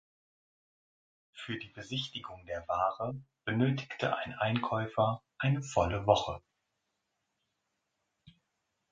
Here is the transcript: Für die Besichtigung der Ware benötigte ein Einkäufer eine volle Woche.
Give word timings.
Für 1.31 1.59
die 1.59 1.67
Besichtigung 1.67 2.43
der 2.47 2.67
Ware 2.67 3.21
benötigte 3.45 4.15
ein 4.15 4.33
Einkäufer 4.33 5.21
eine 5.37 5.61
volle 5.61 6.07
Woche. 6.07 6.41